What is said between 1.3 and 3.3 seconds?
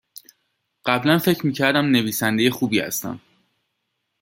میکردم نویسنده خوبی هستم